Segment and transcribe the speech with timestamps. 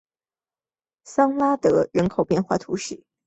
[1.03, 3.03] 桑德拉人口变化图示